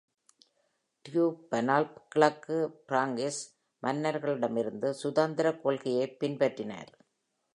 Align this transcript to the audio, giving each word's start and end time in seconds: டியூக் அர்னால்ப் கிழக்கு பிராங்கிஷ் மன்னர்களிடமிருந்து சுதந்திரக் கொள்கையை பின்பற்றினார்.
டியூக் 1.01 1.41
அர்னால்ப் 1.51 1.97
கிழக்கு 2.07 2.57
பிராங்கிஷ் 2.87 3.41
மன்னர்களிடமிருந்து 3.83 4.89
சுதந்திரக் 4.89 5.61
கொள்கையை 5.63 6.17
பின்பற்றினார். 6.19 6.91